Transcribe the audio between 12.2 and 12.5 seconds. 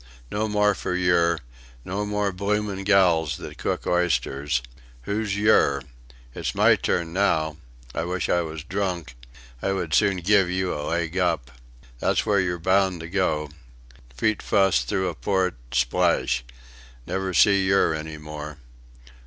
where